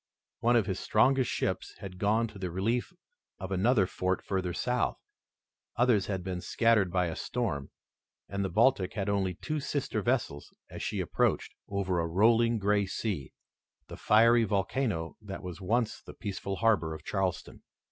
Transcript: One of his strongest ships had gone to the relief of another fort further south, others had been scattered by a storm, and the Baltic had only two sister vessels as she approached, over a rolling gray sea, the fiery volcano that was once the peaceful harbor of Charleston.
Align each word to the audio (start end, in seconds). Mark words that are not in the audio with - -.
One 0.39 0.55
of 0.55 0.65
his 0.65 0.79
strongest 0.79 1.29
ships 1.29 1.75
had 1.77 1.99
gone 1.99 2.25
to 2.29 2.39
the 2.39 2.49
relief 2.49 2.91
of 3.37 3.51
another 3.51 3.85
fort 3.85 4.25
further 4.25 4.51
south, 4.51 4.97
others 5.75 6.07
had 6.07 6.23
been 6.23 6.41
scattered 6.41 6.91
by 6.91 7.05
a 7.05 7.15
storm, 7.15 7.69
and 8.27 8.43
the 8.43 8.49
Baltic 8.49 8.93
had 8.95 9.09
only 9.09 9.35
two 9.35 9.59
sister 9.59 10.01
vessels 10.01 10.51
as 10.71 10.81
she 10.81 11.01
approached, 11.01 11.53
over 11.69 11.99
a 11.99 12.07
rolling 12.07 12.57
gray 12.57 12.87
sea, 12.87 13.31
the 13.89 13.95
fiery 13.95 14.43
volcano 14.43 15.17
that 15.21 15.43
was 15.43 15.61
once 15.61 16.01
the 16.01 16.15
peaceful 16.15 16.55
harbor 16.55 16.95
of 16.95 17.03
Charleston. 17.03 17.61